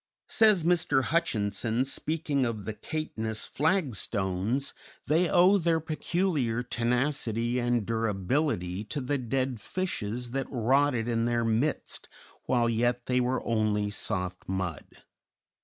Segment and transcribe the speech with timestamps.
[0.27, 1.03] Says Mr.
[1.03, 4.73] Hutchinson, speaking of the Caithness Flagstones,
[5.05, 11.45] "They owe their peculiar tenacity and durability to the dead fishes that rotted in their
[11.45, 12.09] midst
[12.47, 14.87] while yet they were only soft mud.